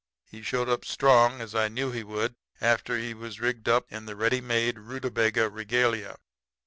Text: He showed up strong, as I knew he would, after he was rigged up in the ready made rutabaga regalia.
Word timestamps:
He 0.25 0.41
showed 0.41 0.67
up 0.67 0.83
strong, 0.83 1.41
as 1.41 1.53
I 1.53 1.67
knew 1.67 1.91
he 1.91 2.03
would, 2.03 2.33
after 2.59 2.97
he 2.97 3.13
was 3.13 3.39
rigged 3.39 3.69
up 3.69 3.85
in 3.91 4.07
the 4.07 4.15
ready 4.15 4.41
made 4.41 4.79
rutabaga 4.79 5.47
regalia. 5.47 6.17